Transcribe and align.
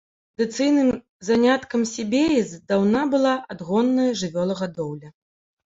Традыцыйным 0.37 0.87
заняткам 1.27 1.81
себеі 1.93 2.39
здаўна 2.55 3.05
была 3.13 3.37
адгонная 3.55 4.09
жывёлагадоўля. 4.25 5.17